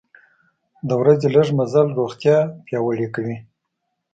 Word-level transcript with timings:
د 0.87 0.89
ورځې 1.01 1.27
لږه 1.35 1.53
مزل 1.57 1.87
روغتیا 1.99 2.37
پیاوړې 2.65 3.07
کوي. 3.15 3.37